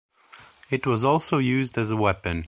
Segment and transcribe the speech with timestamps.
[0.71, 2.39] It was also used as a weapon.